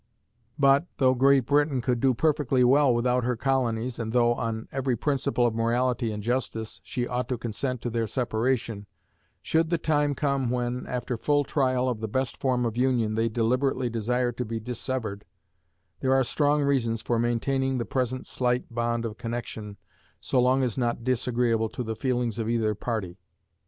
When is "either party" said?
22.49-23.19